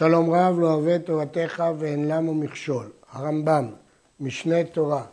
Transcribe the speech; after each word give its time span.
שלום 0.00 0.30
רב 0.34 0.60
לא 0.60 0.72
אוהב 0.72 0.98
תורתך 0.98 1.64
ואין 1.78 2.08
למו 2.08 2.34
מכשול. 2.34 2.90
הרמב"ם, 3.12 3.70
משנה 4.20 4.64
תורה, 4.64 5.04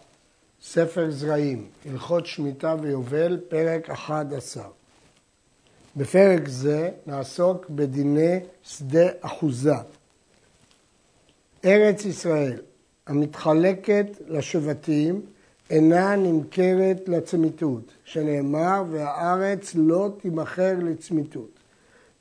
ספר 0.61 1.11
זרעים, 1.11 1.67
הלכות 1.85 2.25
שמיטה 2.25 2.75
ויובל, 2.81 3.39
פרק 3.49 3.89
11. 3.89 4.63
בפרק 5.95 6.47
זה 6.47 6.89
נעסוק 7.07 7.69
בדיני 7.69 8.39
שדה 8.63 9.07
אחוזה. 9.21 9.75
ארץ 11.65 12.05
ישראל 12.05 12.61
המתחלקת 13.07 14.07
לשבטים 14.27 15.21
אינה 15.69 16.15
נמכרת 16.15 17.09
לצמיתות, 17.09 17.91
שנאמר 18.05 18.83
והארץ 18.91 19.71
לא 19.75 20.09
תימכר 20.21 20.73
לצמיתות. 20.83 21.59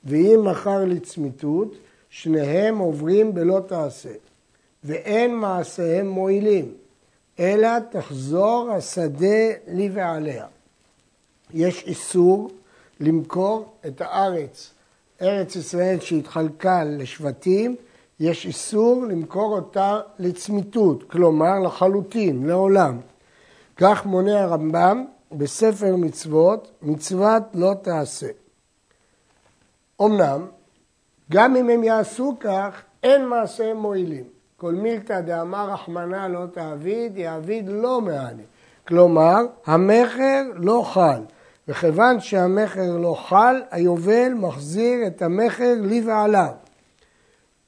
ואם 0.04 0.40
מכר 0.44 0.84
לצמיתות, 0.84 1.74
שניהם 2.16 2.78
עוברים 2.78 3.34
בלא 3.34 3.60
תעשה, 3.66 4.12
ואין 4.84 5.36
מעשיהם 5.36 6.08
מועילים, 6.08 6.74
אלא 7.38 7.68
תחזור 7.90 8.70
השדה 8.70 9.46
לי 9.68 9.90
ועליה. 9.92 10.46
יש 11.54 11.84
איסור 11.86 12.50
למכור 13.00 13.72
את 13.86 14.00
הארץ, 14.00 14.74
ארץ 15.22 15.56
ישראל 15.56 16.00
שהתחלקה 16.00 16.84
לשבטים, 16.84 17.76
יש 18.20 18.46
איסור 18.46 19.04
למכור 19.08 19.56
אותה 19.56 20.00
לצמיתות, 20.18 21.10
כלומר 21.10 21.58
לחלוטין, 21.58 22.46
לעולם. 22.46 23.00
כך 23.76 24.06
מונה 24.06 24.42
הרמב"ם 24.42 25.04
בספר 25.32 25.96
מצוות, 25.96 26.70
מצוות 26.82 27.42
לא 27.54 27.74
תעשה. 27.82 28.28
אמנם, 30.02 30.46
גם 31.32 31.56
אם 31.56 31.70
הם 31.70 31.84
יעשו 31.84 32.36
כך, 32.40 32.82
אין 33.02 33.26
מעשיהם 33.26 33.76
מועילים. 33.76 34.24
כל 34.56 34.74
מילתא 34.74 35.20
דאמר 35.20 35.70
רחמנא 35.70 36.26
לא 36.26 36.46
תעביד, 36.52 37.18
יעביד 37.18 37.68
לא 37.68 38.00
מעני. 38.00 38.42
כלומר, 38.88 39.36
המכר 39.66 40.42
לא 40.54 40.82
חל. 40.84 41.22
וכיוון 41.68 42.20
שהמכר 42.20 42.96
לא 42.96 43.14
חל, 43.14 43.62
היובל 43.70 44.32
מחזיר 44.34 45.06
את 45.06 45.22
המכר 45.22 45.74
לי 45.80 46.02
ועליו. 46.06 46.52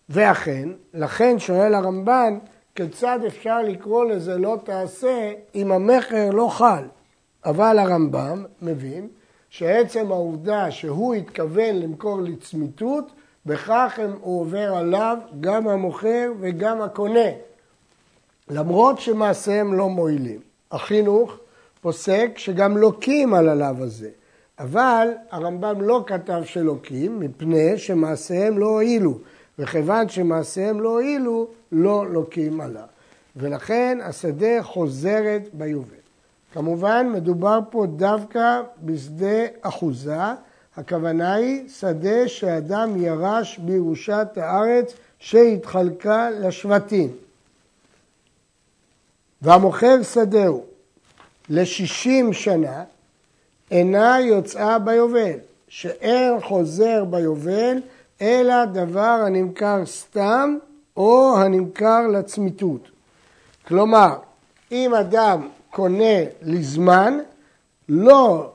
ואכן, 0.08 0.69
לכן 0.94 1.38
שואל 1.38 1.75
הרמב"ן, 1.75 2.38
כיצד 2.75 3.19
אפשר 3.27 3.62
לקרוא 3.62 4.04
לזה 4.04 4.38
לא 4.38 4.58
תעשה 4.64 5.32
אם 5.54 5.72
המכר 5.72 6.30
לא 6.30 6.48
חל? 6.48 6.84
אבל 7.44 7.78
הרמב"ם 7.78 8.44
מבין 8.62 9.08
שעצם 9.48 10.12
העובדה 10.12 10.70
שהוא 10.70 11.14
התכוון 11.14 11.77
למכור 11.77 12.20
לצמיתות, 12.22 13.12
בכך 13.48 13.98
הוא 14.20 14.41
עובר 14.41 14.74
עליו 14.74 15.18
גם 15.41 15.68
המוכר 15.68 16.32
וגם 16.41 16.82
הקונה, 16.82 17.28
למרות 18.50 19.00
שמעשיהם 19.00 19.74
לא 19.74 19.88
מועילים. 19.88 20.41
החינוך 20.72 21.36
פוסק 21.80 22.30
שגם 22.36 22.76
לוקים 22.76 23.34
על 23.34 23.48
הלאו 23.48 23.84
הזה, 23.84 24.10
אבל 24.58 25.08
הרמב"ם 25.30 25.82
לא 25.82 26.04
כתב 26.06 26.42
שלוקים 26.44 27.20
מפני 27.20 27.78
שמעשיהם 27.78 28.58
לא 28.58 28.66
הועילו, 28.66 29.19
וכיוון 29.58 30.08
שמעשיהם 30.08 30.80
לא 30.80 30.88
הועילו, 30.88 31.48
לא 31.72 32.06
לוקים 32.10 32.60
עליו. 32.60 32.86
ולכן 33.36 33.98
השדה 34.02 34.62
חוזרת 34.62 35.42
ביובל. 35.52 35.94
כמובן 36.52 37.10
מדובר 37.14 37.58
פה 37.70 37.86
דווקא 37.86 38.62
בשדה 38.82 39.46
אחוזה, 39.60 40.20
הכוונה 40.78 41.34
היא 41.34 41.68
שדה 41.68 42.28
שאדם 42.28 43.04
ירש 43.04 43.58
בירושת 43.58 44.28
הארץ 44.36 44.94
שהתחלקה 45.18 46.30
לשבטים. 46.30 47.10
והמוכר 49.42 50.02
שדהו 50.02 50.64
לשישים 51.50 52.32
שנה 52.32 52.84
אינה 53.70 54.20
יוצאה 54.20 54.78
ביובל, 54.78 55.38
שאין 55.69 56.41
חוזר 56.41 57.04
ביובל 57.04 57.76
אלא 58.20 58.64
דבר 58.64 59.20
הנמכר 59.26 59.86
סתם 59.86 60.56
או 60.97 61.38
הנמכר 61.38 62.06
לצמיתות. 62.06 62.88
כלומר, 63.66 64.16
אם 64.72 64.94
אדם 64.94 65.48
קונה 65.70 66.19
לזמן, 66.42 67.19
לא 67.88 68.53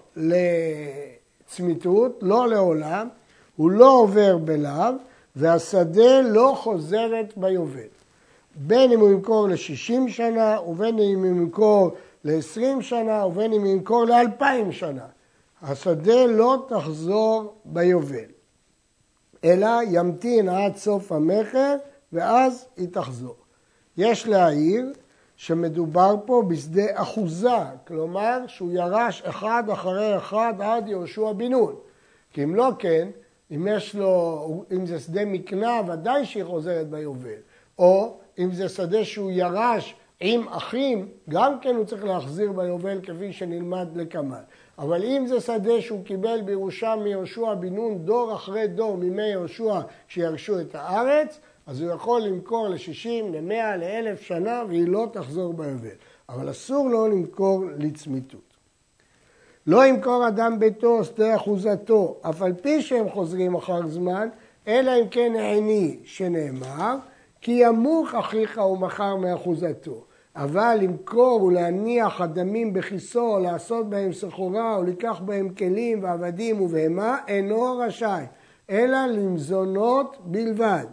לצמיתות, 1.53 2.19
לא 2.21 2.47
לעולם, 2.47 3.07
הוא 3.55 3.71
לא 3.71 3.91
עובר 3.91 4.37
בלאו, 4.37 4.93
והשדה 5.35 6.21
לא 6.21 6.53
חוזרת 6.57 7.33
ביובל. 7.37 7.93
בין 8.55 8.91
אם 8.91 8.99
הוא 8.99 9.09
ימכור 9.09 9.47
ל-60 9.47 10.07
שנה, 10.09 10.61
ובין 10.67 10.99
אם 10.99 11.19
הוא 11.19 11.27
ימכור 11.27 11.91
ל-20 12.23 12.81
שנה, 12.81 13.25
ובין 13.25 13.53
אם 13.53 13.61
הוא 13.61 13.71
ימכור 13.71 14.05
ל-2,000 14.05 14.71
שנה. 14.71 15.05
השדה 15.61 16.25
לא 16.25 16.65
תחזור 16.69 17.53
ביובל, 17.65 18.31
אלא 19.43 19.67
ימתין 19.87 20.49
עד 20.49 20.75
סוף 20.75 21.11
המכר, 21.11 21.75
ואז 22.13 22.65
היא 22.77 22.87
תחזור. 22.91 23.35
יש 23.97 24.27
להעיר 24.27 24.93
שמדובר 25.35 26.15
פה 26.25 26.43
בשדה 26.47 26.85
אחוזה, 26.93 27.57
כלומר 27.87 28.39
שהוא 28.47 28.71
ירש 28.71 29.21
אחד 29.21 29.63
אחרי 29.73 30.17
אחד 30.17 30.53
עד 30.59 30.87
יהושע 30.87 31.31
בן 31.31 31.51
נון. 31.51 31.75
כי 32.33 32.43
אם 32.43 32.55
לא 32.55 32.69
כן, 32.79 33.09
אם 33.51 33.67
יש 33.71 33.95
לו, 33.95 34.65
אם 34.71 34.85
זה 34.85 34.99
שדה 34.99 35.25
מקנה, 35.25 35.81
ודאי 35.87 36.25
שהיא 36.25 36.43
חוזרת 36.43 36.89
ביובל. 36.89 37.29
או 37.79 38.17
אם 38.39 38.51
זה 38.51 38.69
שדה 38.69 39.05
שהוא 39.05 39.31
ירש 39.31 39.95
עם 40.19 40.47
אחים, 40.47 41.07
גם 41.29 41.59
כן 41.59 41.75
הוא 41.75 41.85
צריך 41.85 42.03
להחזיר 42.03 42.51
ביובל 42.51 43.01
כפי 43.01 43.33
שנלמד 43.33 43.87
לקמאל. 43.95 44.39
אבל 44.79 45.03
אם 45.03 45.27
זה 45.27 45.39
שדה 45.39 45.81
שהוא 45.81 46.05
קיבל 46.05 46.41
בירושה 46.45 46.95
מיהושע 46.95 47.53
בן 47.53 47.75
נון 47.75 47.97
דור 48.05 48.35
אחרי 48.35 48.67
דור 48.67 48.97
מימי 48.97 49.27
יהושע 49.27 49.79
שירשו 50.07 50.59
את 50.59 50.75
הארץ, 50.75 51.39
אז 51.65 51.81
הוא 51.81 51.91
יכול 51.91 52.21
למכור 52.21 52.67
ל-60, 52.67 53.31
ל-100, 53.31 53.77
ל-1000 53.77 54.21
שנה 54.21 54.63
והיא 54.67 54.87
לא 54.87 55.07
תחזור 55.11 55.53
ביובל. 55.53 55.87
אבל 56.29 56.51
אסור 56.51 56.89
לו 56.89 57.07
למכור 57.07 57.63
לצמיתות. 57.77 58.53
לא 59.67 59.85
ימכור 59.85 60.27
אדם 60.27 60.59
ביתו 60.59 61.03
שדה 61.03 61.35
אחוזתו, 61.35 62.17
אף 62.21 62.41
על 62.41 62.53
פי 62.53 62.81
שהם 62.81 63.09
חוזרים 63.09 63.55
אחר 63.55 63.87
זמן, 63.87 64.29
אלא 64.67 64.91
אם 65.01 65.07
כן 65.07 65.33
עיני 65.35 65.99
שנאמר, 66.03 66.95
כי 67.41 67.51
ימוך 67.51 68.15
אחיך 68.15 68.57
ומכר 68.57 69.15
מאחוזתו. 69.15 70.03
אבל 70.35 70.77
למכור 70.81 71.43
ולהניח 71.43 72.21
אדמים 72.21 72.73
בכיסו, 72.73 73.39
לעשות 73.39 73.89
בהם 73.89 74.13
סחורה, 74.13 74.75
או 74.75 74.83
לקח 74.83 75.21
בהם 75.25 75.49
כלים 75.49 76.03
ועבדים 76.03 76.61
ובהמה, 76.61 77.17
אינו 77.27 77.77
רשאי, 77.77 78.25
אלא 78.69 79.05
למזונות 79.05 80.17
בלבד. 80.23 80.85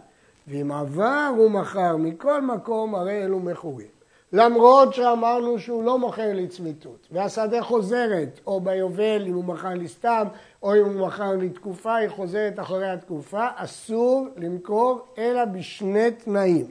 ואם 0.47 0.71
עבר 0.71 1.31
הוא 1.37 1.51
מכר 1.51 1.97
מכל 1.97 2.41
מקום, 2.41 2.95
הרי 2.95 3.23
אלו 3.23 3.39
מכורים. 3.39 3.87
למרות 4.33 4.93
שאמרנו 4.93 5.59
שהוא 5.59 5.83
לא 5.83 5.99
מוכר 5.99 6.33
לצמיתות, 6.33 7.07
והשדה 7.11 7.61
חוזרת, 7.61 8.39
או 8.47 8.61
ביובל 8.61 9.25
אם 9.27 9.33
הוא 9.33 9.43
מכר 9.43 9.69
לי 9.69 9.87
סתם, 9.87 10.27
או 10.63 10.75
אם 10.75 10.85
הוא 10.85 11.07
מכר 11.07 11.31
לי 11.31 11.49
תקופה, 11.49 11.95
היא 11.95 12.09
חוזרת 12.09 12.59
אחרי 12.59 12.89
התקופה, 12.89 13.47
אסור 13.55 14.27
למכור 14.37 14.99
אלא 15.17 15.45
בשני 15.45 16.11
תנאים. 16.11 16.65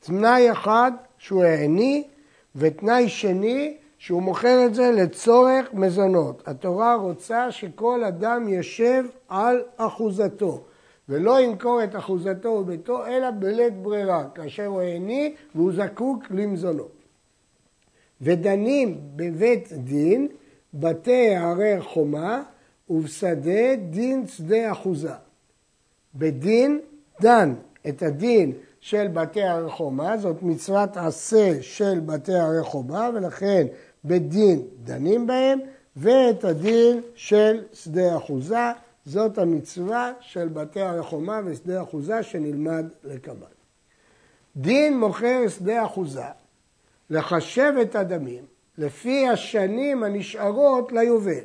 תנאי 0.00 0.52
אחד 0.52 0.92
שהוא 1.18 1.44
העני, 1.44 2.04
ותנאי 2.56 3.08
שני 3.08 3.76
שהוא 3.98 4.22
מוכר 4.22 4.66
את 4.66 4.74
זה 4.74 4.90
לצורך 4.90 5.74
מזונות. 5.74 6.42
התורה 6.46 6.94
רוצה 6.94 7.50
שכל 7.50 8.04
אדם 8.04 8.48
ישב 8.48 9.04
על 9.28 9.62
אחוזתו. 9.76 10.60
ולא 11.08 11.40
ימכור 11.40 11.84
את 11.84 11.96
אחוזתו 11.96 12.48
וביתו, 12.48 13.06
אלא 13.06 13.30
בלית 13.30 13.82
ברירה, 13.82 14.24
כאשר 14.34 14.66
הוא 14.66 14.80
העני 14.80 15.34
והוא 15.54 15.72
זקוק 15.72 16.24
למזונות. 16.30 16.92
ודנים 18.20 19.00
בבית 19.16 19.72
דין, 19.72 20.28
בתי 20.74 21.34
ערי 21.34 21.80
חומה, 21.80 22.42
ובשדה 22.90 23.76
דין 23.90 24.26
שדה 24.26 24.72
אחוזה. 24.72 25.12
בדין 26.14 26.80
דן 27.20 27.54
את 27.88 28.02
הדין 28.02 28.52
של 28.80 29.08
בתי 29.08 29.42
ערי 29.42 29.70
חומה, 29.70 30.18
זאת 30.18 30.42
מצוות 30.42 30.96
עשה 30.96 31.62
של 31.62 32.00
בתי 32.00 32.34
ערי 32.34 32.62
חומה, 32.62 33.10
ולכן 33.14 33.66
בדין 34.04 34.62
דנים 34.84 35.26
בהם, 35.26 35.58
ואת 35.96 36.44
הדין 36.44 37.00
של 37.14 37.64
שדה 37.72 38.16
אחוזה. 38.16 38.70
זאת 39.04 39.38
המצווה 39.38 40.12
של 40.20 40.48
בתי 40.48 40.80
הרחומה 40.80 41.40
ושדה 41.44 41.82
אחוזה 41.82 42.22
שנלמד 42.22 42.86
לקבל. 43.04 43.46
דין 44.56 44.98
מוכר 44.98 45.48
שדה 45.48 45.84
אחוזה, 45.84 46.24
לחשב 47.10 47.72
את 47.82 47.94
הדמים 47.94 48.44
לפי 48.78 49.28
השנים 49.28 50.02
הנשארות 50.02 50.92
ליובל. 50.92 51.44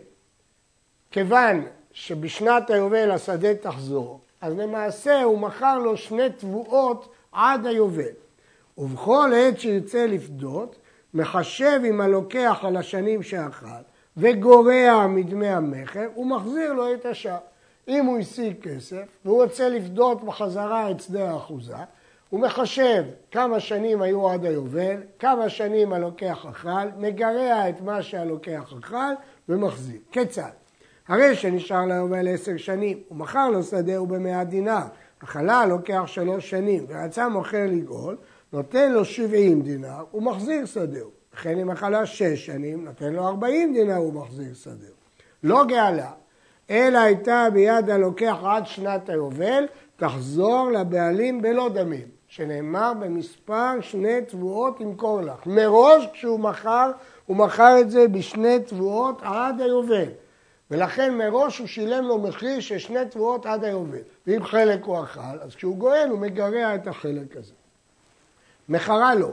כיוון 1.11 1.65
שבשנת 1.91 2.69
היובל 2.69 3.11
השדה 3.11 3.55
תחזור, 3.55 4.21
אז 4.41 4.53
למעשה 4.53 5.23
הוא 5.23 5.39
מכר 5.39 5.77
לו 5.77 5.97
שני 5.97 6.29
תבואות 6.29 7.13
עד 7.31 7.65
היובל. 7.65 8.13
ובכל 8.77 9.31
עת 9.35 9.59
שירצה 9.59 10.07
לפדות, 10.07 10.75
מחשב 11.13 11.81
עם 11.85 12.01
הלוקח 12.01 12.59
על 12.61 12.77
השנים 12.77 13.23
שאכל 13.23 13.67
וגורע 14.17 15.07
מדמי 15.07 15.47
המכר, 15.47 16.07
הוא 16.13 16.25
מחזיר 16.25 16.73
לו 16.73 16.93
את 16.93 17.05
השאר. 17.05 17.37
אם 17.87 18.05
הוא 18.05 18.17
השיג 18.17 18.61
כסף 18.61 19.03
והוא 19.25 19.43
רוצה 19.43 19.69
לפדות 19.69 20.23
בחזרה 20.23 20.91
את 20.91 21.01
שדה 21.01 21.31
האחוזה, 21.31 21.75
הוא 22.29 22.39
מחשב 22.39 23.03
כמה 23.31 23.59
שנים 23.59 24.01
היו 24.01 24.29
עד 24.29 24.45
היובל, 24.45 24.97
כמה 25.19 25.49
שנים 25.49 25.93
הלוקח 25.93 26.45
אכל, 26.49 26.87
מגרע 26.97 27.69
את 27.69 27.81
מה 27.81 28.01
שהלוקח 28.01 28.73
אכל 28.79 29.13
ומחזיר. 29.49 29.99
כיצד? 30.11 30.49
הרי 31.07 31.35
שנשאר 31.35 31.85
ליובל 31.85 32.27
עשר 32.27 32.57
שנים, 32.57 32.99
הוא 33.07 33.17
מכר 33.17 33.49
לו 33.49 33.63
שדה 33.63 34.01
ובמאה 34.01 34.43
דינר, 34.43 34.83
החלה 35.21 35.65
לוקח 35.65 36.03
שלוש 36.05 36.49
שנים 36.49 36.85
ורצה 36.89 37.29
מוכר 37.29 37.65
לגאול, 37.67 38.17
נותן 38.53 38.91
לו 38.91 39.05
שבעים 39.05 39.61
דינר, 39.61 40.03
הוא 40.11 40.23
מחזיר 40.23 40.65
שדהו. 40.65 41.16
וכן 41.37 41.59
אם 41.59 41.71
אכלה 41.71 42.05
שש 42.05 42.45
שנים, 42.45 42.85
נותן 42.85 43.13
לו 43.13 43.27
ארבעים 43.27 43.73
דינר, 43.73 43.95
הוא 43.95 44.13
מחזיר 44.13 44.53
שדהו. 44.53 44.93
לא 45.43 45.65
גאלה, 45.65 46.11
אלא 46.69 46.97
הייתה 46.97 47.47
ביד 47.53 47.89
הלוקח 47.89 48.37
עד 48.45 48.67
שנת 48.67 49.09
היובל, 49.09 49.63
תחזור 49.95 50.71
לבעלים 50.71 51.41
בלא 51.41 51.69
דמים, 51.69 52.07
שנאמר 52.27 52.93
במספר 52.99 53.81
שני 53.81 54.21
תבואות 54.27 54.81
ימכור 54.81 55.21
לך. 55.21 55.45
מראש 55.45 56.07
כשהוא 56.13 56.39
מכר, 56.39 56.91
הוא 57.25 57.37
מכר 57.37 57.79
את 57.81 57.91
זה 57.91 58.07
בשני 58.07 58.59
תבואות 58.59 59.21
עד 59.21 59.61
היובל. 59.61 60.09
ולכן 60.71 61.17
מראש 61.17 61.57
הוא 61.57 61.67
שילם 61.67 62.03
לו 62.03 62.17
מחיר 62.17 62.59
של 62.59 62.77
שני 62.77 63.05
תבואות 63.09 63.45
עד 63.45 63.63
היובל. 63.63 63.97
ואם 64.27 64.43
חלק 64.43 64.83
הוא 64.83 65.03
אכל, 65.03 65.39
אז 65.41 65.55
כשהוא 65.55 65.77
גואל 65.77 66.07
הוא 66.09 66.19
מגרע 66.19 66.75
את 66.75 66.87
החלק 66.87 67.37
הזה. 67.37 67.53
מכרה 68.69 69.15
לו, 69.15 69.31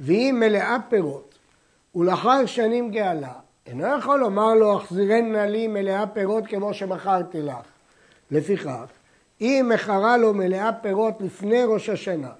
והיא 0.00 0.32
מלאה 0.32 0.76
פירות, 0.88 1.30
ולאחר 1.94 2.46
שנים 2.46 2.90
גאלה, 2.90 3.32
אינו 3.66 3.86
יכול 3.98 4.20
לומר 4.20 4.54
לו, 4.54 4.76
החזירנה 4.76 5.46
לי 5.46 5.66
מלאה 5.66 6.06
פירות 6.06 6.46
כמו 6.46 6.74
שמכרתי 6.74 7.42
לך. 7.42 7.66
לפיכך, 8.30 8.86
אם 9.40 9.70
מכרה 9.74 10.16
לו 10.16 10.34
מלאה 10.34 10.72
פירות 10.72 11.14
לפני 11.20 11.64
ראש 11.64 11.88
השנה, 11.88 12.30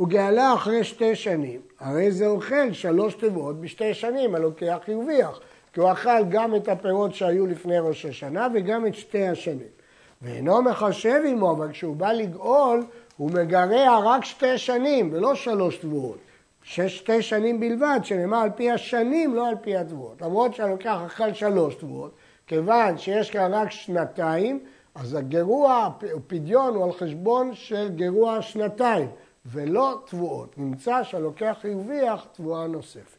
וגאלה 0.00 0.54
אחרי 0.54 0.84
שתי 0.84 1.14
שנים, 1.14 1.60
הרי 1.80 2.12
זה 2.12 2.26
אוכל 2.26 2.72
שלוש 2.72 3.14
תיבות 3.14 3.60
בשתי 3.60 3.94
שנים, 3.94 4.34
הלוקח 4.34 4.78
הרוויח, 4.88 5.40
כי 5.72 5.80
הוא 5.80 5.92
אכל 5.92 6.24
גם 6.28 6.54
את 6.54 6.68
הפירות 6.68 7.14
שהיו 7.14 7.46
לפני 7.46 7.78
ראש 7.78 8.04
השנה 8.04 8.48
וגם 8.54 8.86
את 8.86 8.94
שתי 8.94 9.26
השנים. 9.26 9.76
ואינו 10.22 10.62
מחשב 10.62 11.20
עמו, 11.28 11.52
אבל 11.52 11.72
כשהוא 11.72 11.96
בא 11.96 12.12
לגאול, 12.12 12.84
הוא 13.16 13.30
מגרע 13.30 13.98
רק 14.04 14.24
שתי 14.24 14.58
שנים 14.58 15.10
ולא 15.12 15.34
שלוש 15.34 15.76
תבואות. 15.76 16.18
שתי 16.66 17.22
שנים 17.22 17.60
בלבד, 17.60 18.00
שנאמר 18.02 18.38
על 18.38 18.50
פי 18.50 18.70
השנים, 18.70 19.34
לא 19.34 19.48
על 19.48 19.54
פי 19.60 19.76
התבואות. 19.76 20.22
למרות 20.22 20.54
שהלוקח 20.54 20.98
אכל 21.06 21.32
שלוש 21.32 21.74
תבואות, 21.74 22.14
כיוון 22.46 22.98
שיש 22.98 23.30
כאן 23.30 23.54
רק 23.54 23.70
שנתיים, 23.70 24.60
אז 24.94 25.14
הגירוע, 25.14 25.88
הפדיון 26.16 26.74
הוא 26.74 26.84
על 26.84 26.92
חשבון 26.92 27.54
של 27.54 27.88
גירוע 27.88 28.42
שנתיים, 28.42 29.08
ולא 29.46 30.00
תבואות. 30.06 30.58
נמצא 30.58 31.02
שהלוקח 31.02 31.56
הרוויח 31.64 32.26
תבואה 32.32 32.66
נוספת. 32.66 33.18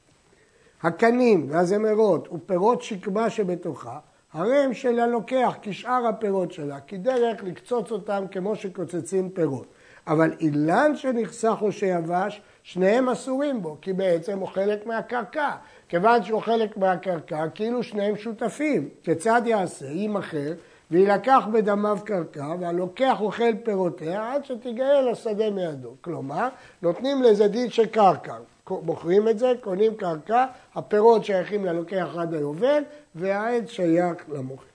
הקנים 0.84 1.48
והזמרות 1.50 2.28
ופירות 2.32 2.82
שקמה 2.82 3.30
שבתוכה, 3.30 4.00
הרי 4.34 4.58
הם 4.58 4.74
של 4.74 5.00
הלוקח 5.00 5.56
כשאר 5.62 6.08
הפירות 6.08 6.52
שלה, 6.52 6.80
כי 6.80 6.98
דרך 6.98 7.44
לקצוץ 7.44 7.92
אותם 7.92 8.24
כמו 8.32 8.56
שקוצצים 8.56 9.30
פירות. 9.30 9.68
אבל 10.08 10.34
אילן 10.40 10.96
שנחסך 10.96 11.58
או 11.62 11.72
שיבש, 11.72 12.42
שניהם 12.68 13.10
אסורים 13.10 13.62
בו, 13.62 13.78
כי 13.81 13.94
בעצם 13.94 14.40
הוא 14.40 14.48
חלק 14.48 14.86
מהקרקע. 14.86 15.52
כיוון 15.90 16.24
שהוא 16.24 16.42
חלק 16.42 16.78
מהקרקע, 16.78 17.48
כאילו 17.56 17.84
שניהם 17.84 18.18
שותפים. 18.18 18.90
כיצד 19.04 19.42
יעשה? 19.46 19.86
יימכר 19.86 20.54
ויילקח 20.92 21.48
בדמיו 21.54 21.98
קרקע, 22.06 22.56
והלוקח 22.60 23.18
אוכל 23.22 23.56
פירותיה 23.64 24.34
עד 24.34 24.46
שתיגאל 24.46 25.10
השדה 25.12 25.50
מידו. 25.50 25.94
כלומר, 26.02 26.48
נותנים 26.81 27.24
לזה 27.24 27.48
דין 27.48 27.69
של 27.69 27.86
קרקע. 27.86 28.36
מוכרים 28.70 29.28
את 29.28 29.40
זה, 29.40 29.54
קונים 29.62 29.96
קרקע, 29.96 30.46
הפירות 30.75 31.25
שייכים 31.25 31.66
ללוקח 31.66 32.08
עד 32.18 32.34
היובל, 32.34 32.84
והעד 33.16 33.68
שייך 33.68 34.18
למוכר. 34.30 34.66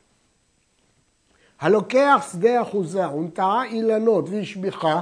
הלוקח 1.60 2.28
שדה 2.32 2.62
אחוזה 2.62 3.08
ונטעה 3.08 3.64
אילנות 3.64 4.28
והשביחה, 4.28 5.00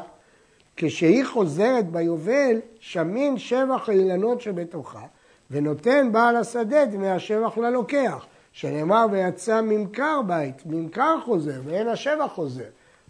כשהיא 0.77 1.25
חוזרת 1.25 1.91
ביובל, 1.91 2.61
שמין 2.81 3.39
שבח 3.39 3.89
האילנות 3.89 4.41
שבתוכה, 4.41 5.03
ונותן 5.51 6.13
בעל 6.13 6.37
השדה 6.37 6.85
דמי 6.85 7.11
השבח 7.11 7.59
ללוקח, 7.59 8.27
שנאמר 8.53 9.07
ויצא 9.11 9.61
ממכר 9.61 10.21
בית, 10.27 10.67
ממכר 10.67 11.17
חוזר 11.25 11.61
ואין 11.65 11.89
השבח 11.89 12.33
חוזר. 12.35 12.65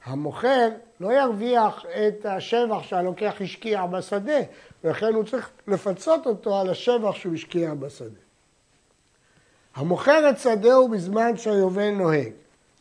המוכר 0.05 0.69
לא 1.01 1.13
ירוויח 1.13 1.85
את 1.87 2.27
השבח 2.27 2.83
שהלוקח 2.83 3.35
השקיע 3.41 3.87
בשדה, 3.87 4.41
ולכן 4.85 5.15
הוא 5.15 5.25
צריך 5.25 5.51
לפצות 5.69 6.27
אותו 6.27 6.61
על 6.61 6.71
השבח 6.71 7.15
שהוא 7.15 7.35
השקיע 7.35 7.75
בשדה. 7.75 8.21
המוכר 9.75 10.31
את 10.31 10.39
שדהו 10.39 10.89
בזמן 10.89 11.37
שהיובל 11.37 11.91
נוהג, 11.91 12.33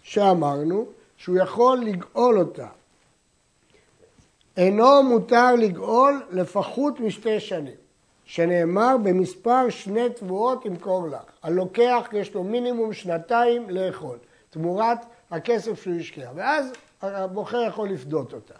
שאמרנו 0.03 0.85
שהוא 1.17 1.37
יכול 1.37 1.79
לגאול 1.79 2.39
אותה 2.39 2.67
אינו 4.57 5.03
מותר 5.03 5.55
לגאול 5.55 6.21
לפחות 6.31 6.99
משתי 6.99 7.39
שנים, 7.39 7.73
שנאמר 8.25 8.95
במספר 9.03 9.69
שני 9.69 10.09
תבואות 10.09 10.65
ימכור 10.65 11.07
לך. 11.07 11.23
הלוקח 11.43 12.09
יש 12.13 12.33
לו 12.33 12.43
מינימום 12.43 12.93
שנתיים 12.93 13.69
לאכול, 13.69 14.17
תמורת 14.49 14.97
הכסף 15.31 15.83
שהוא 15.83 15.95
השקיע, 15.95 16.29
ואז 16.35 16.71
הבוחר 17.01 17.61
יכול 17.67 17.89
לפדות 17.89 18.33
אותה. 18.33 18.53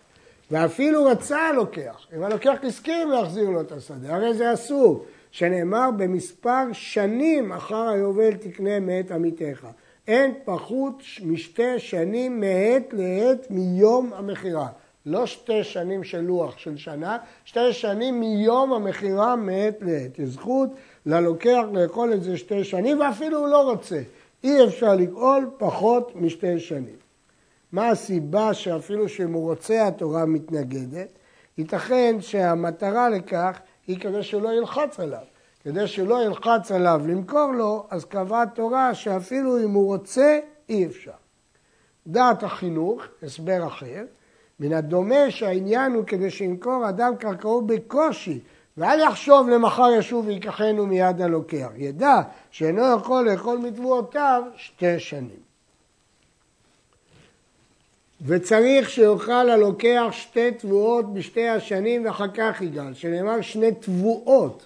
ואפילו 0.52 1.06
רצה 1.06 1.40
הלוקח, 1.40 2.08
אם 2.18 2.24
הלוקח 2.24 2.56
הסכים 2.64 3.10
להחזיר 3.10 3.50
לו 3.50 3.62
את 3.62 3.72
השדה, 3.72 4.16
הרי 4.16 4.34
זה 4.34 4.54
אסור, 4.54 5.06
שנאמר 5.32 5.90
במספר 5.98 6.64
שנים 6.74 7.52
אחר 7.52 7.88
היובל 7.88 8.34
תקנה 8.34 8.80
מאת 8.80 9.12
עמיתך. 9.12 9.68
אין 10.08 10.34
פחות 10.46 11.04
משתי 11.24 11.80
שנים 11.80 12.40
מעת 12.40 12.94
לעת 12.94 13.52
מיום 13.52 14.14
המכירה. 14.14 14.68
לא 15.10 15.26
שתי 15.26 15.64
שנים 15.64 16.04
של 16.04 16.22
לוח 16.22 16.58
של 16.58 16.78
שנה, 16.78 17.18
שתי 17.46 17.74
שנים 17.74 18.20
מיום 18.20 18.74
המכירה 18.74 19.36
מעת 19.36 19.76
לעת. 19.82 20.20
יש 20.20 20.30
זכות 20.30 20.70
ללוקח 21.06 21.62
לאכול 21.74 22.14
את 22.14 22.24
זה 22.24 22.38
שתי 22.38 22.64
שנים, 22.64 23.00
ואפילו 23.00 23.40
הוא 23.40 23.48
לא 23.48 23.72
רוצה. 23.72 24.02
אי 24.44 24.66
אפשר 24.66 24.96
לגאול 24.96 25.50
פחות 25.58 26.12
משתי 26.16 26.60
שנים. 26.60 26.96
מה 27.72 27.90
הסיבה 27.90 28.54
שאפילו 28.54 29.10
שאם 29.10 29.34
הוא 29.34 29.50
רוצה 29.50 29.88
התורה 29.88 30.26
מתנגדת? 30.26 31.10
ייתכן 31.58 32.16
שהמטרה 32.20 33.10
לכך 33.10 33.60
היא 33.88 34.00
כדי 34.00 34.24
שלא 34.24 34.50
ילחץ 34.50 35.00
עליו. 35.00 35.24
כדי 35.64 35.88
שלא 35.88 36.24
ילחץ 36.24 36.72
עליו 36.72 37.02
למכור 37.08 37.52
לו, 37.52 37.88
אז 37.90 38.06
קבעה 38.06 38.46
תורה 38.48 38.94
שאפילו 38.94 39.64
אם 39.64 39.72
הוא 39.72 39.86
רוצה, 39.86 40.40
אי 40.70 40.86
אפשר. 40.86 41.12
דעת 42.08 42.44
החינוך, 42.44 43.04
הסבר 43.24 43.68
אחר, 43.68 44.04
מן 44.60 44.74
הדומה 44.74 45.32
שהעניין 45.32 45.94
הוא 45.94 46.04
כדי 46.04 46.32
שימכור 46.32 46.90
אדם 46.90 47.16
קרקעו 47.20 47.62
בקושי, 47.62 48.40
ואל 48.78 49.00
יחשוב 49.00 49.50
למחר 49.50 49.90
ישוב 49.98 50.28
ויקחנו 50.28 50.86
מיד 50.86 51.22
הלוקח. 51.22 51.70
ידע 51.76 52.22
שאינו 52.52 52.82
יכול 52.98 53.30
לאכול 53.30 53.58
מתבואותיו 53.58 54.44
שתי 54.56 55.00
שנים. 55.00 55.50
וצריך 58.26 58.90
שיאכל 58.90 59.50
הלוקח 59.50 60.08
שתי 60.12 60.52
תבואות 60.52 61.14
בשתי 61.14 61.50
השנים 61.50 62.06
ואחר 62.06 62.28
כך 62.34 62.62
יגאל, 62.62 62.94
שנאמר 62.94 63.42
שני 63.42 63.72
תבואות, 63.72 64.66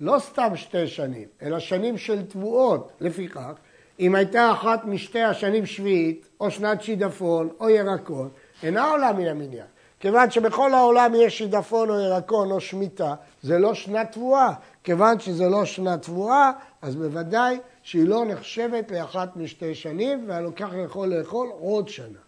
לא 0.00 0.18
סתם 0.18 0.56
שתי 0.56 0.86
שנים, 0.86 1.28
אלא 1.42 1.58
שנים 1.58 1.98
של 1.98 2.22
תבואות. 2.22 2.92
לפיכך, 3.00 3.52
אם 4.00 4.14
הייתה 4.14 4.52
אחת 4.52 4.84
משתי 4.84 5.22
השנים 5.22 5.66
שביעית, 5.66 6.26
או 6.40 6.50
שנת 6.50 6.82
שידפון, 6.82 7.48
או 7.60 7.70
ירקות, 7.70 8.30
אינה 8.62 8.90
עולה 8.90 9.12
מן 9.12 9.26
המניין. 9.26 9.66
כיוון 10.00 10.30
שבכל 10.30 10.74
העולם 10.74 11.12
יש 11.16 11.38
שידפון 11.38 11.90
או 11.90 12.00
ירקון 12.00 12.50
או 12.50 12.60
שמיטה, 12.60 13.14
זה 13.42 13.58
לא 13.58 13.74
שנת 13.74 14.12
תבואה. 14.12 14.52
כיוון 14.84 15.20
שזה 15.20 15.48
לא 15.48 15.64
שנת 15.64 16.02
תבואה, 16.02 16.50
אז 16.82 16.96
בוודאי 16.96 17.58
שהיא 17.82 18.08
לא 18.08 18.24
נחשבת 18.24 18.90
לאחת 18.90 19.36
משתי 19.36 19.74
שנים, 19.74 20.24
והלוקח 20.28 20.70
יכול 20.84 21.08
לאכול 21.08 21.48
עוד 21.60 21.88
שנה. 21.88 22.23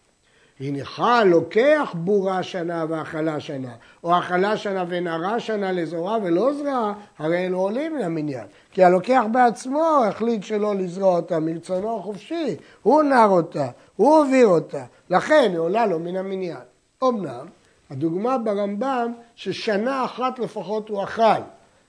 הניחה 0.61 1.25
לוקח 1.25 1.95
בורה 1.95 2.43
שנה 2.43 2.85
ואכלה 2.89 3.41
שנה, 3.41 3.73
או 4.05 4.19
אכלה 4.19 4.57
שנה 4.57 4.85
ונערה 4.89 5.41
שנה 5.41 5.73
לזרוע 5.73 6.19
ולא 6.23 6.53
זרעה, 6.55 6.93
הרי 7.19 7.47
אלו 7.47 7.59
עולים 7.59 7.95
מן 7.95 8.03
המניין. 8.03 8.47
כי 8.71 8.85
הלוקח 8.85 9.23
בעצמו 9.33 10.05
החליט 10.09 10.43
שלא 10.43 10.75
לזרוע 10.75 11.17
אותה 11.17 11.41
מרצונו 11.41 11.99
החופשי, 11.99 12.57
הוא 12.83 13.03
נער 13.03 13.29
אותה, 13.29 13.69
הוא 13.97 14.25
העביר 14.25 14.47
אותה, 14.47 14.85
לכן 15.11 15.49
היא 15.51 15.59
עולה 15.59 15.87
לו 15.87 15.99
מן 15.99 16.17
המניין. 16.17 16.57
אמנם, 17.05 17.47
הדוגמה 17.91 18.39
ברמב"ם 18.39 19.13
ששנה 19.35 20.05
אחת 20.05 20.39
לפחות 20.39 20.89
הוא 20.89 21.05
אכל. 21.05 21.43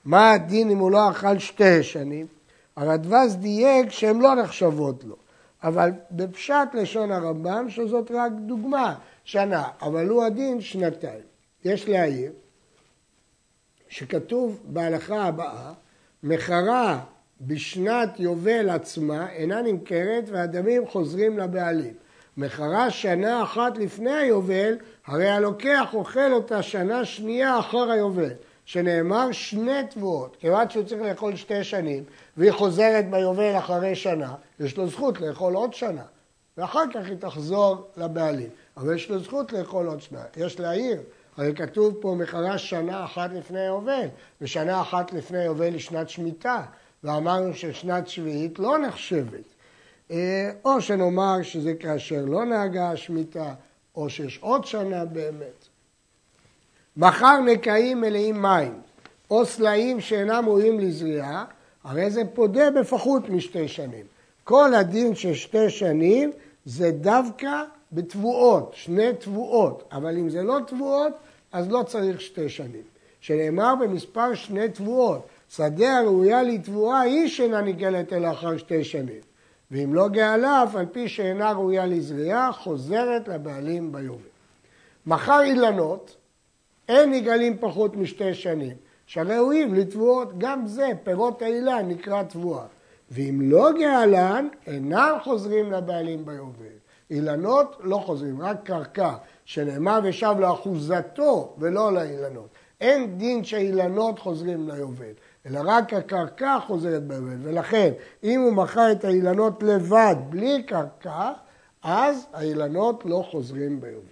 מה 0.06 0.32
הדין 0.32 0.70
אם 0.70 0.78
הוא 0.78 0.92
לא 0.92 1.10
אכל 1.10 1.40
שתי 1.40 1.84
שנים? 1.84 2.26
הרדווז 2.76 3.36
דייק 3.36 3.92
שהן 3.92 4.20
לא 4.20 4.36
נחשבות 4.36 5.04
לו. 5.04 5.16
אבל 5.64 5.92
בפשט 6.12 6.68
לשון 6.74 7.12
הרמב"ם, 7.12 7.70
שזאת 7.70 8.12
רק 8.12 8.32
דוגמה, 8.46 8.96
שנה, 9.24 9.64
אבל 9.82 10.10
הוא 10.10 10.24
הדין 10.24 10.62
שנתיים. 10.62 11.24
יש 11.66 11.90
להעיר 11.90 12.32
שכתוב 13.90 14.64
בהלכה 14.66 15.24
הבאה, 15.24 15.74
מחרה 16.24 17.00
בשנת 17.42 18.20
יובל 18.20 18.70
עצמה 18.70 19.30
אינה 19.30 19.62
נמכרת 19.62 20.24
והדמים 20.30 20.88
חוזרים 20.88 21.40
לבעלים. 21.40 21.94
מחרה 22.38 22.90
שנה 22.90 23.44
אחת 23.44 23.78
לפני 23.78 24.14
היובל, 24.14 24.78
הרי 25.06 25.30
הלוקח 25.30 25.90
אוכל 25.94 26.34
אותה 26.34 26.62
שנה 26.62 27.06
שנייה 27.06 27.60
אחר 27.60 27.92
היובל. 27.92 28.34
שנאמר 28.68 29.32
שני 29.32 29.88
תבואות, 29.90 30.36
כיוון 30.40 30.70
שהוא 30.70 30.84
צריך 30.84 31.02
לאכול 31.02 31.36
שתי 31.36 31.64
שנים 31.64 32.04
והיא 32.38 32.52
חוזרת 32.52 33.10
ביובל 33.10 33.58
אחרי 33.58 33.96
שנה, 33.96 34.36
יש 34.60 34.78
לו 34.78 34.88
זכות 34.88 35.22
לאכול 35.22 35.54
עוד 35.54 35.74
שנה 35.74 36.02
ואחר 36.58 36.84
כך 36.94 37.06
היא 37.06 37.18
תחזור 37.20 37.88
לבעלים, 37.98 38.50
אבל 38.78 38.96
יש 38.96 39.10
לו 39.10 39.20
זכות 39.20 39.54
לאכול 39.54 39.88
עוד 39.88 40.02
שנה. 40.02 40.24
יש 40.38 40.60
להעיר, 40.60 41.02
הרי 41.38 41.56
כתוב 41.56 41.96
פה 42.02 42.16
מחרש 42.20 42.70
שנה 42.70 43.06
אחת 43.06 43.30
לפני 43.34 43.60
היובל 43.60 44.08
ושנה 44.42 44.82
אחת 44.82 45.14
לפני 45.14 45.38
היובל 45.38 45.74
היא 45.74 45.80
שנת 45.80 46.10
שמיטה 46.10 46.64
ואמרנו 47.04 47.54
ששנת 47.54 48.08
שביעית 48.08 48.60
לא 48.60 48.78
נחשבת. 48.78 49.44
אה, 50.12 50.52
או 50.66 50.82
שנאמר 50.82 51.42
שזה 51.44 51.74
כאשר 51.74 52.26
לא 52.26 52.46
נהגה 52.46 52.92
השמיטה 52.92 53.54
או 53.96 54.10
שיש 54.10 54.40
עוד 54.42 54.66
שנה 54.66 55.06
באמת. 55.06 55.77
מחר 56.98 57.40
נקעים 57.46 58.02
מלאים 58.02 58.42
מים, 58.42 58.74
או 59.32 59.46
סלעים 59.46 60.02
שאינם 60.02 60.44
ראויים 60.48 60.80
לזריעה, 60.80 61.46
הרי 61.84 62.12
זה 62.12 62.22
פודה 62.34 62.72
בפחות 62.72 63.30
משתי 63.30 63.68
שנים. 63.68 64.06
כל 64.44 64.74
הדין 64.74 65.16
של 65.16 65.34
שתי 65.34 65.70
שנים 65.70 66.32
זה 66.66 66.92
דווקא 66.92 67.64
בתבואות, 67.92 68.72
שני 68.76 69.14
תבואות, 69.20 69.84
אבל 69.92 70.18
אם 70.18 70.30
זה 70.30 70.44
לא 70.44 70.58
תבואות, 70.68 71.14
אז 71.52 71.70
לא 71.70 71.84
צריך 71.84 72.22
שתי 72.22 72.50
שנים. 72.50 72.82
שנאמר 73.22 73.74
במספר 73.82 74.34
שני 74.34 74.70
תבואות, 74.70 75.28
שדה 75.50 75.98
הראויה 75.98 76.44
לתבואה 76.44 77.00
היא 77.00 77.28
שאינה 77.28 77.62
ניגלת 77.62 78.14
אלא 78.14 78.32
אחר 78.32 78.58
שתי 78.58 78.84
שנים. 78.84 79.22
ואם 79.72 79.94
לא 79.94 80.08
גאלה, 80.08 80.64
אף 80.64 80.76
על 80.76 80.86
פי 80.86 81.08
שאינה 81.08 81.52
ראויה 81.52 81.86
לזריעה, 81.86 82.52
חוזרת 82.52 83.28
לבעלים 83.28 83.92
ביובל. 83.92 84.22
מחר 85.06 85.42
אילנות, 85.42 86.16
אין 86.88 87.12
נגאלים 87.12 87.58
פחות 87.60 87.96
משתי 87.96 88.34
שנים, 88.34 88.76
שהראויים 89.06 89.74
לתבואות, 89.74 90.38
גם 90.38 90.68
זה, 90.68 90.88
פירות 91.04 91.42
האילן 91.42 91.86
נקרא 91.88 92.24
תבואה. 92.24 92.66
ואם 93.12 93.40
לא 93.44 93.70
גאלן, 93.80 94.48
אינם 94.68 95.18
חוזרים 95.24 95.72
לבעלים 95.72 96.26
ביובל. 96.26 96.78
אילנות 97.12 97.78
לא 97.84 97.98
חוזרים, 97.98 98.42
רק 98.42 98.58
קרקע, 98.64 99.14
שנאמר 99.46 100.00
ושב 100.04 100.36
לאחוזתו 100.40 101.54
ולא 101.58 101.94
לאילנות. 101.94 102.48
אין 102.82 103.18
דין 103.18 103.44
שאילנות 103.44 104.20
חוזרים 104.20 104.70
ליובל, 104.70 105.12
אלא 105.46 105.60
רק 105.66 105.94
הקרקע 105.94 106.58
חוזרת 106.68 107.04
ביובל. 107.04 107.38
ולכן, 107.44 107.92
אם 108.24 108.42
הוא 108.42 108.54
מכר 108.54 108.92
את 108.92 109.06
האילנות 109.06 109.64
לבד, 109.64 110.16
בלי 110.30 110.64
קרקע, 110.64 111.32
אז 111.84 112.28
האילנות 112.34 113.04
לא 113.06 113.26
חוזרים 113.32 113.82
ביובל. 113.82 114.08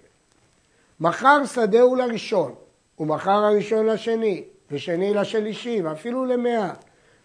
מכר 1.00 1.44
שדהו 1.44 1.96
לראשון, 1.96 2.54
ומכר 3.00 3.44
הראשון 3.44 3.86
לשני, 3.86 4.44
ושני 4.70 5.14
לשלישי, 5.14 5.82
ואפילו 5.82 6.24
למאה. 6.24 6.70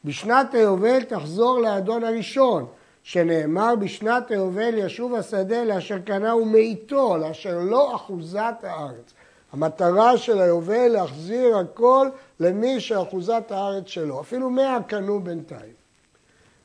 בשנת 0.05 0.53
היובל 0.53 1.03
תחזור 1.03 1.59
לאדון 1.59 2.03
הראשון, 2.03 2.65
שנאמר 3.03 3.75
בשנת 3.75 4.31
היובל 4.31 4.73
ישוב 4.77 5.15
השדה 5.15 5.63
לאשר 5.63 5.99
קנהו 5.99 6.45
מאיתו, 6.45 7.17
לאשר 7.17 7.59
לא 7.59 7.95
אחוזת 7.95 8.55
הארץ. 8.63 9.13
המטרה 9.53 10.17
של 10.17 10.41
היובל 10.41 10.87
להחזיר 10.87 11.57
הכל 11.57 12.09
למי 12.39 12.79
שאחוזת 12.79 13.43
הארץ 13.49 13.87
שלו, 13.87 14.21
אפילו 14.21 14.49
מאה 14.49 14.77
קנו 14.87 15.19
בינתיים. 15.19 15.73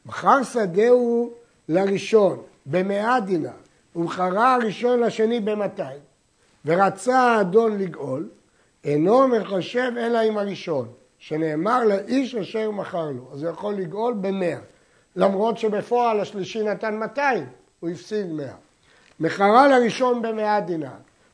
מכר 0.06 0.42
שדהו 0.42 1.30
לראשון 1.68 2.42
במאה 2.66 3.20
דינר, 3.20 3.50
ומכרה 3.96 4.54
הראשון 4.54 5.00
לשני 5.00 5.40
במאתיים, 5.40 6.00
ורצה 6.64 7.18
האדון 7.18 7.78
לגאול, 7.78 8.28
אינו 8.84 9.28
מחשב 9.28 9.92
אלא 9.98 10.18
עם 10.18 10.38
הראשון, 10.38 10.88
שנאמר 11.18 11.84
לאיש 11.84 12.34
אשר 12.34 12.70
מכר 12.70 13.10
לו, 13.10 13.28
אז 13.32 13.42
הוא 13.42 13.50
יכול 13.50 13.74
לגאול 13.74 14.14
במאה, 14.20 14.58
למרות 15.16 15.58
שבפועל 15.58 16.20
השלישי 16.20 16.62
נתן 16.62 16.94
200, 16.96 17.46
הוא 17.80 17.90
הפסיד 17.90 18.32
100. 18.32 18.46
מכרה 19.20 19.68
לראשון 19.68 20.22
במאה 20.22 20.60
דינר, 20.60 20.88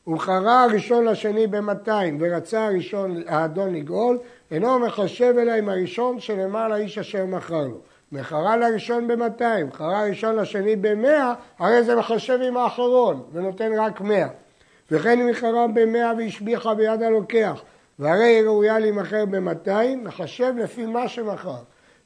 ומכרה 0.07 0.63
הראשון 0.63 1.05
לשני 1.05 1.47
במאתיים, 1.47 2.17
ורצה 2.21 2.65
הראשון, 2.65 3.23
האדון 3.27 3.75
לגאול, 3.75 4.19
אינו 4.51 4.79
מחשב 4.79 5.33
אלא 5.41 5.51
עם 5.51 5.69
הראשון 5.69 6.19
שנאמר 6.19 6.67
לאיש 6.67 6.97
אשר 6.97 7.25
מכר 7.25 7.67
לו. 7.67 7.77
מכרה 8.11 8.57
לראשון 8.57 9.07
במאתיים, 9.07 9.67
מכרה 9.67 9.99
הראשון 9.99 10.35
לשני 10.35 10.75
במאה, 10.75 11.33
הרי 11.59 11.83
זה 11.83 11.95
מחשב 11.95 12.39
עם 12.47 12.57
האחרון, 12.57 13.23
ונותן 13.33 13.71
רק 13.79 14.01
מאה. 14.01 14.27
וכן 14.91 15.19
אם 15.19 15.27
מכרה 15.27 15.67
במאה 15.67 16.13
והשביחה 16.17 16.73
ביד 16.73 17.01
הלוקח, 17.01 17.61
והרי 17.99 18.25
היא 18.25 18.43
ראויה 18.43 18.79
להימכר 18.79 19.25
במאתיים, 19.25 20.03
מחשב 20.03 20.53
לפי 20.57 20.85
מה 20.85 21.07
שמכר. 21.07 21.61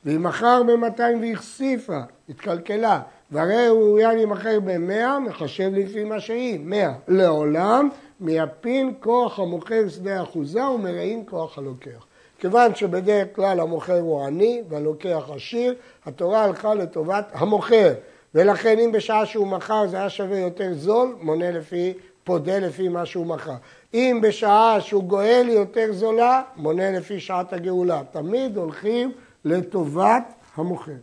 ואם 0.06 0.24
מכר 0.24 0.64
במאתיים 0.64 1.22
והכסיפה, 1.22 2.00
התקלקלה, 2.30 3.02
והרי 3.32 3.56
היא 3.56 3.70
ראויה 3.70 4.14
להימכר 4.14 4.60
במאה, 4.60 5.20
מחשב 5.20 5.72
לפי 5.74 6.04
מה 6.04 6.20
שהיא, 6.20 6.60
מאה. 6.64 6.94
לעולם 7.08 7.90
מייפין 8.20 8.94
כוח 9.00 9.40
המוכר 9.40 9.90
שדה 9.90 10.24
אחוזה 10.24 10.66
ומרעים 10.66 11.26
כוח 11.26 11.58
הלוקח. 11.58 12.06
כיוון 12.40 12.76
שבדרך 12.76 13.28
כלל 13.36 13.60
המוכר 13.60 14.00
הוא 14.00 14.26
עני 14.26 14.64
והלוקח 14.70 15.30
עשיר, 15.36 15.76
התורה 16.06 16.44
הלכה 16.44 16.74
לטובת 16.74 17.26
המוכר. 17.34 17.94
ולכן 18.36 18.80
אם 18.80 18.92
בשעה 18.92 19.26
שהוא 19.26 19.48
מכר 19.48 19.88
זה 19.88 19.98
היה 19.98 20.10
שווה 20.10 20.38
יותר 20.38 20.74
זול, 20.74 21.16
מונה 21.22 21.52
לפי 21.52 21.94
פודה 22.28 22.60
לפי 22.60 22.88
מה 22.88 23.06
שהוא 23.06 23.26
מכר. 23.26 23.56
אם 23.94 24.20
בשעה 24.24 24.82
שהוא 24.82 25.04
גואל 25.04 25.46
יותר 25.50 25.94
זולה, 25.94 26.44
מונה 26.56 26.92
לפי 26.92 27.20
שעת 27.20 27.54
הגאולה. 27.54 28.02
תמיד 28.12 28.58
הולכים 28.58 29.12
לטובת 29.46 30.24
המוכר. 30.56 30.98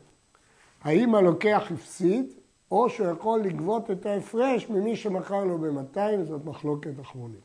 האם 0.82 1.14
הלוקח 1.14 1.62
הפסיד, 1.74 2.32
או 2.70 2.90
שהוא 2.90 3.08
יכול 3.08 3.40
לגבות 3.40 3.90
את 3.90 4.06
ההפרש 4.06 4.68
ממי 4.68 4.96
שמכר 4.96 5.44
לו 5.44 5.58
ב-200, 5.58 6.24
זאת 6.24 6.44
מחלוקת 6.44 7.00
אחרונים. 7.00 7.40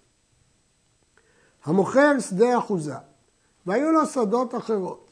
המוכר 1.66 2.20
שדה 2.20 2.58
אחוזה, 2.58 2.96
והיו 3.66 3.92
לו 3.92 4.06
שדות 4.06 4.56
אחרות. 4.56 5.12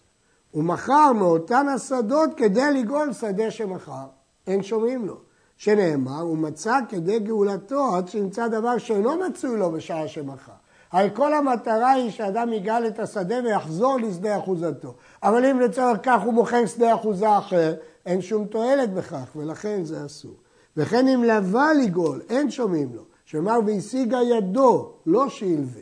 הוא 0.52 0.64
מכר 0.64 1.14
מאותן 1.14 1.68
השדות 1.68 2.30
כדי 2.38 2.74
לגאול 2.74 3.14
שדה 3.14 3.52
שמכר, 3.52 4.06
אין 4.48 4.64
שומעים 4.64 5.06
לו. 5.06 5.27
שנאמר, 5.58 6.20
הוא 6.20 6.38
מצא 6.38 6.80
כדי 6.90 7.20
גאולתו 7.20 7.96
עד 7.96 8.08
שימצא 8.08 8.48
דבר 8.48 8.78
שאינו 8.78 9.16
מצוי 9.16 9.58
לו 9.58 9.72
בשעה 9.72 10.08
שמכר. 10.08 10.52
הרי 10.92 11.10
כל 11.14 11.34
המטרה 11.34 11.92
היא 11.92 12.12
שאדם 12.12 12.54
יגאל 12.54 12.88
את 12.88 13.00
השדה 13.00 13.36
ויחזור 13.44 13.98
לשדה 14.00 14.38
אחוזתו. 14.38 14.94
אבל 15.24 15.46
אם 15.46 15.60
לצורך 15.60 15.98
כך 16.04 16.22
הוא 16.22 16.34
מוכר 16.34 16.66
שדה 16.66 16.96
אחוזה 16.96 17.38
אחר, 17.38 17.76
אין 18.06 18.22
שום 18.22 18.46
תועלת 18.46 18.94
בכך, 18.94 19.36
ולכן 19.36 19.84
זה 19.84 20.06
אסור. 20.06 20.36
וכן 20.78 21.08
אם 21.08 21.24
לבא 21.24 21.68
לגאול, 21.84 22.22
אין 22.30 22.52
שומעים 22.52 22.90
לו. 22.96 23.04
שאמר 23.26 23.60
והשיגה 23.66 24.18
ידו, 24.22 24.94
לא 25.06 25.30
שילווה. 25.30 25.82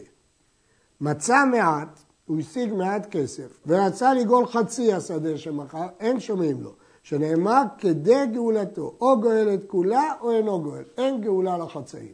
מצא 1.01 1.45
מעט, 1.51 1.99
הוא 2.25 2.39
השיג 2.39 2.73
מעט 2.73 3.07
כסף, 3.11 3.59
ורצה 3.67 4.13
לגאול 4.13 4.47
חצי 4.47 4.93
השדה 4.93 5.37
שמכר, 5.37 5.87
אין 5.99 6.19
שומעים 6.19 6.61
לו. 6.61 6.71
שנאמר 7.05 7.61
כדי 7.77 8.25
גאולתו, 8.33 8.93
או 9.01 9.21
גואל 9.21 9.53
את 9.53 9.63
כולה 9.67 10.13
או 10.21 10.31
אינו 10.31 10.61
גואל, 10.61 10.83
אין 10.97 11.21
גאולה 11.21 11.57
לחצאים. 11.57 12.13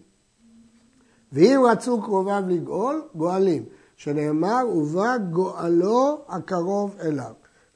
ואם 1.31 1.61
רצו 1.71 2.01
קרוביו 2.01 2.43
לגאול, 2.47 3.01
גואלים, 3.15 3.63
שנאמר 3.95 4.67
ובא 4.73 5.17
גואלו 5.17 6.17
הקרוב 6.29 6.95
אליו. 7.03 7.31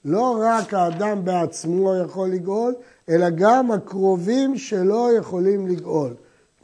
לא 0.06 0.38
רק 0.42 0.74
האדם 0.74 1.26
בעצמו 1.26 1.96
יכול 1.96 2.30
לגאול, 2.30 2.74
אלא 3.10 3.30
גם 3.30 3.72
הקרובים 3.72 4.58
שלו 4.58 5.08
יכולים 5.18 5.68
לגאול. 5.68 6.14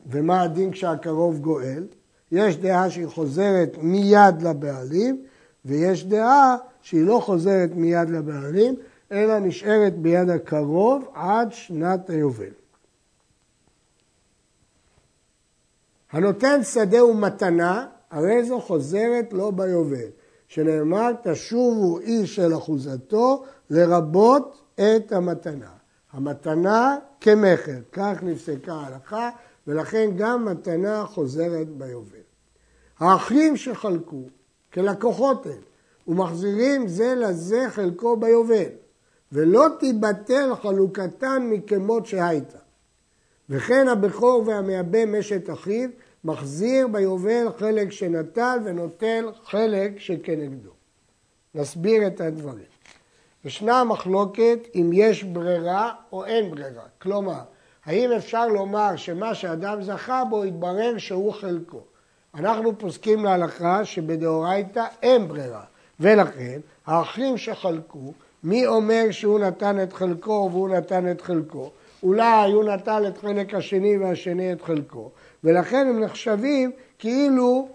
ומה 0.10 0.42
הדין 0.42 0.72
כשהקרוב 0.72 1.40
גואל? 1.40 1.84
יש 2.32 2.58
דעה 2.58 2.90
שהיא 2.90 3.08
חוזרת 3.08 3.78
מיד 3.82 4.42
לבעלים, 4.42 5.24
ויש 5.66 6.06
דעה 6.06 6.58
שהיא 6.82 7.06
לא 7.06 7.20
חוזרת 7.24 7.70
מיד 7.76 8.10
לבעלים, 8.10 8.76
אלא 9.12 9.40
נשארת 9.40 9.98
ביד 9.98 10.30
הקרוב 10.30 11.06
עד 11.14 11.54
שנת 11.54 12.10
היובל. 12.10 12.54
הנותן 16.12 16.64
שדה 16.64 17.06
ומתנה, 17.06 17.88
הרי 18.12 18.44
זו 18.44 18.62
חוזרת 18.62 19.34
לו 19.34 19.52
ביובל, 19.52 20.08
שנאמר 20.48 21.12
תשובו 21.24 22.00
איש 22.00 22.40
אל 22.40 22.58
אחוזתו 22.58 23.44
לרבות 23.70 24.62
את 24.76 25.12
המתנה. 25.12 25.72
המתנה 26.12 26.98
כמכר, 27.22 27.80
כך 27.92 28.24
נפסקה 28.24 28.74
ההלכה, 28.74 29.30
ולכן 29.68 30.10
גם 30.18 30.46
מתנה 30.46 31.06
חוזרת 31.06 31.70
ביובל. 31.70 32.18
האחים 33.00 33.58
שחלקו 33.58 34.24
כלקוחות 34.74 35.46
הם, 35.46 35.62
ומחזירים 36.08 36.88
זה 36.88 37.16
לזה 37.16 37.66
חלקו 37.70 38.18
ביובל, 38.18 38.70
ולא 39.32 39.68
תיבטל 39.80 40.56
חלוקתן 40.62 41.48
מכמות 41.50 42.06
שהייתה. 42.06 42.58
וכן 43.50 43.88
הבכור 43.88 44.44
והמייבא 44.48 45.06
משת 45.06 45.50
אחיו, 45.50 45.90
מחזיר 46.24 46.88
ביובל 46.88 47.48
חלק 47.58 47.92
שנטל 47.92 48.60
ונוטל 48.66 49.26
חלק 49.44 50.00
שכנגדו. 50.00 50.70
נסביר 51.56 52.08
את 52.08 52.22
הדברים. 52.22 52.72
ישנה 53.46 53.84
מחלוקת 53.84 54.60
אם 54.76 54.90
יש 54.94 55.24
ברירה 55.24 55.94
או 56.12 56.26
אין 56.26 56.52
ברירה. 56.52 56.84
כלומר, 57.02 57.40
האם 57.86 58.12
אפשר 58.12 58.48
לומר 58.48 58.96
שמה 58.96 59.36
שאדם 59.36 59.84
זכה 59.84 60.24
בו 60.30 60.46
יתברר 60.46 60.98
שהוא 60.98 61.34
חלקו. 61.34 61.82
אנחנו 62.36 62.78
פוסקים 62.78 63.26
להלכה 63.26 63.86
שבדאורייתא 63.86 64.86
אין 65.02 65.28
ברירה, 65.28 65.64
ולכן 66.00 66.60
האחים 66.86 67.38
שחלקו, 67.38 68.14
מי 68.44 68.68
אומר 68.68 69.06
שהוא 69.12 69.40
נתן 69.40 69.84
את 69.84 69.94
חלקו 69.94 70.50
והוא 70.52 70.70
נתן 70.70 71.12
את 71.12 71.22
חלקו? 71.22 71.72
אולי 72.04 72.52
הוא 72.52 72.64
נטל 72.64 73.06
את 73.08 73.18
חלק 73.18 73.54
השני 73.54 73.98
והשני 73.98 74.54
את 74.54 74.62
חלקו, 74.62 75.10
ולכן 75.44 75.88
הם 75.88 76.00
נחשבים 76.00 76.72
כאילו 77.00 77.70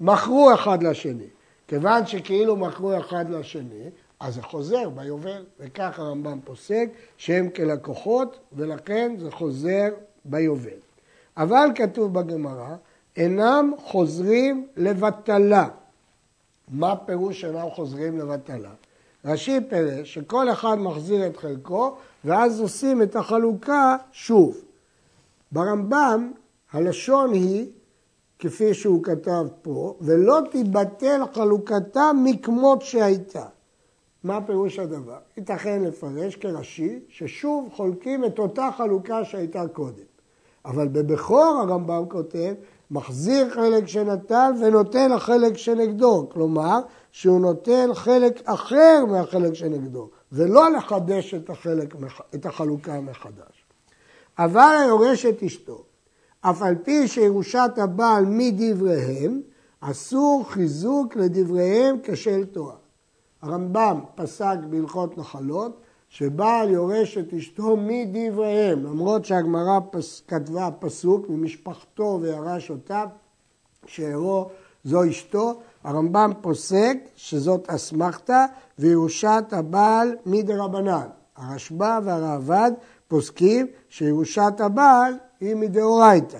מכרו 0.00 0.54
אחד 0.54 0.82
לשני. 0.82 1.26
כיוון 1.68 2.06
שכאילו 2.06 2.56
מכרו 2.56 2.98
אחד 2.98 3.30
לשני, 3.30 3.90
אז 4.20 4.34
זה 4.34 4.42
חוזר 4.42 4.88
ביובל, 4.88 5.44
וכך 5.60 5.98
הרמב"ם 5.98 6.38
פוסק 6.44 6.88
שהם 7.16 7.50
כלקוחות, 7.50 8.38
ולכן 8.52 9.16
זה 9.18 9.30
חוזר 9.30 9.88
ביובל. 10.24 10.78
אבל 11.36 11.68
כתוב 11.74 12.14
בגמרא, 12.14 12.74
אינם 13.16 13.72
חוזרים 13.78 14.66
לבטלה. 14.76 15.68
מה 16.68 16.96
פירוש 16.96 17.44
אינם 17.44 17.70
חוזרים 17.70 18.18
לבטלה? 18.18 18.70
רש"י 19.24 19.60
פירש 19.68 20.14
שכל 20.14 20.50
אחד 20.50 20.74
מחזיר 20.78 21.26
את 21.26 21.36
חלקו, 21.36 21.96
ואז 22.24 22.60
עושים 22.60 23.02
את 23.02 23.16
החלוקה 23.16 23.96
שוב. 24.12 24.56
ברמב"ם 25.52 26.32
הלשון 26.72 27.32
היא, 27.32 27.66
כפי 28.38 28.74
שהוא 28.74 29.04
כתב 29.04 29.46
פה, 29.62 29.94
ולא 30.00 30.40
תיבטל 30.50 31.20
חלוקתה 31.34 32.10
מכמות 32.24 32.82
שהייתה. 32.82 33.44
מה 34.24 34.40
פירוש 34.46 34.78
הדבר? 34.78 35.18
ייתכן 35.36 35.82
לפרש 35.82 36.36
כרש"י 36.36 37.00
ששוב 37.08 37.68
חולקים 37.72 38.24
את 38.24 38.38
אותה 38.38 38.68
חלוקה 38.76 39.24
שהייתה 39.24 39.68
קודם. 39.68 40.04
אבל 40.64 40.88
בבכור 40.88 41.60
הרמב"ם 41.62 42.04
כותב, 42.08 42.54
מחזיר 42.90 43.50
חלק 43.54 43.86
שנטל 43.86 44.52
ונותן 44.60 45.12
החלק 45.12 45.56
שנגדו. 45.56 46.28
כלומר, 46.32 46.80
שהוא 47.12 47.40
נותן 47.40 47.90
חלק 47.94 48.42
אחר 48.44 49.04
מהחלק 49.08 49.54
שנגדו, 49.54 50.10
ולא 50.32 50.70
לחדש 50.70 51.34
את, 51.34 51.50
החלק, 51.50 51.94
את 52.34 52.46
החלוקה 52.46 53.00
מחדש. 53.00 53.64
אבל 54.38 54.76
היורש 54.80 55.26
את 55.26 55.42
אשתו, 55.42 55.84
אף 56.40 56.62
על 56.62 56.74
פי 56.84 57.08
שירושת 57.08 57.70
הבעל 57.76 58.24
מדבריהם, 58.28 59.40
אסור 59.80 60.44
חיזוק 60.48 61.16
לדבריהם 61.16 61.96
כשל 62.02 62.44
תורה. 62.44 62.76
הרמב"ם 63.42 64.00
פסק 64.14 64.56
בהלכות 64.70 65.18
נחלות 65.18 65.80
שבעל 66.14 66.70
יורש 66.70 67.18
את 67.18 67.34
אשתו 67.34 67.76
מדבריהם, 67.76 68.84
למרות 68.84 69.24
שהגמרא 69.24 69.78
פס, 69.90 70.22
כתבה 70.28 70.68
פסוק 70.78 71.28
ממשפחתו 71.28 72.18
וירש 72.22 72.70
אותה, 72.70 73.04
שאירו 73.86 74.48
זו 74.84 75.10
אשתו, 75.10 75.54
הרמב"ם 75.84 76.32
פוסק 76.40 76.96
שזאת 77.16 77.70
אסמכתא 77.70 78.44
וירושת 78.78 79.44
הבעל 79.52 80.16
מדרבנן. 80.26 81.06
הרשב"א 81.36 82.00
והראב"ד 82.04 82.72
פוסקים 83.08 83.66
שירושת 83.88 84.54
הבעל 84.58 85.14
היא 85.40 85.54
מדאורייתא. 85.56 86.38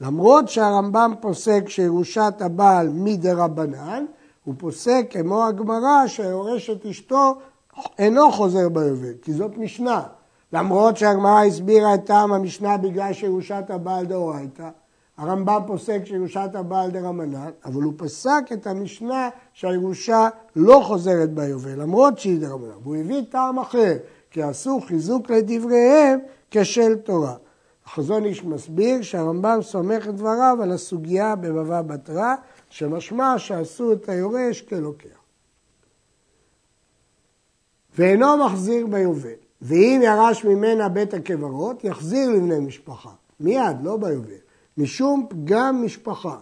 למרות 0.00 0.48
שהרמב"ם 0.48 1.14
פוסק 1.20 1.68
שירושת 1.68 2.34
הבעל 2.40 2.88
מדרבנן, 2.88 4.04
הוא 4.44 4.54
פוסק 4.58 5.06
כמו 5.10 5.46
הגמרא 5.46 6.06
שיורש 6.06 6.70
את 6.70 6.86
אשתו 6.86 7.34
אינו 7.98 8.32
חוזר 8.32 8.68
ביובל, 8.68 9.12
כי 9.22 9.32
זאת 9.32 9.58
משנה. 9.58 10.02
למרות 10.52 10.96
שהגמרא 10.96 11.44
הסבירה 11.44 11.94
את 11.94 12.06
טעם 12.06 12.32
המשנה 12.32 12.76
בגלל 12.76 13.12
שירושת 13.12 13.64
הבעל 13.68 14.06
דאורייתא, 14.06 14.68
הרמב"ם 15.18 15.60
פוסק 15.66 16.00
שירושת 16.04 16.50
הבעל 16.54 16.90
דרמנן, 16.90 17.50
אבל 17.64 17.82
הוא 17.82 17.92
פסק 17.96 18.42
את 18.52 18.66
המשנה 18.66 19.28
שהירושה 19.52 20.28
לא 20.56 20.82
חוזרת 20.84 21.34
ביובל, 21.34 21.80
למרות 21.80 22.18
שהיא 22.18 22.40
דרמנן. 22.40 22.76
והוא 22.82 22.96
הביא 22.96 23.22
טעם 23.30 23.58
אחר, 23.58 23.96
כי 24.30 24.42
עשו 24.42 24.80
חיזוק 24.86 25.30
לדבריהם 25.30 26.18
כשל 26.50 26.94
תורה. 26.94 27.34
החזון 27.86 28.24
איש 28.24 28.44
מסביר 28.44 29.02
שהרמב"ם 29.02 29.58
סומך 29.62 30.08
את 30.08 30.14
דבריו 30.14 30.58
על 30.62 30.72
הסוגיה 30.72 31.36
בבבא 31.36 31.82
בתרא, 31.82 32.34
שמשמע 32.70 33.38
שעשו 33.38 33.92
את 33.92 34.08
היורש 34.08 34.62
כלוקח. 34.62 35.17
ואינו 37.98 38.46
מחזיר 38.46 38.86
ביובל. 38.86 39.28
ואם 39.62 40.00
ירש 40.04 40.44
ממנה 40.44 40.88
בית 40.88 41.14
הקברות, 41.14 41.84
יחזיר 41.84 42.30
לבני 42.30 42.58
משפחה. 42.58 43.10
מיד, 43.40 43.76
לא 43.82 43.96
ביובל. 43.96 44.32
משום 44.78 45.26
פגם 45.30 45.82
משפחה. 45.84 46.38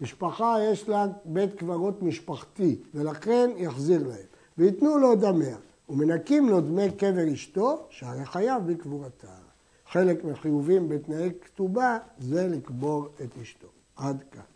משפחה 0.00 0.56
יש 0.72 0.88
לה 0.88 1.06
בית 1.24 1.54
קברות 1.54 2.02
משפחתי, 2.02 2.76
ולכן 2.94 3.50
יחזיר 3.56 4.08
להם. 4.08 4.26
וייתנו 4.58 4.98
לו 4.98 5.14
דמיה, 5.14 5.56
ומנקים 5.88 6.48
לו 6.48 6.60
דמי 6.60 6.90
קבר 6.90 7.32
אשתו, 7.32 7.86
שהרי 7.90 8.24
חייב 8.24 8.62
בקבורתה. 8.66 9.26
חלק 9.90 10.24
מחיובים 10.24 10.88
בתנאי 10.88 11.30
כתובה 11.40 11.98
זה 12.18 12.48
לקבור 12.48 13.08
את 13.24 13.38
אשתו. 13.42 13.68
עד 13.96 14.24
כאן. 14.30 14.55